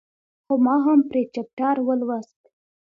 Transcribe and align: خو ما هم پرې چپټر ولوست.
خو 0.45 0.53
ما 0.65 0.75
هم 0.85 0.99
پرې 1.09 1.21
چپټر 1.33 1.75
ولوست. 1.83 2.41